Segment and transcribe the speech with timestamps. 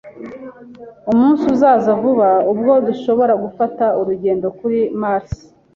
[1.11, 5.31] Umunsi uzaza vuba ubwo dushobora gufata urugendo kuri Mars.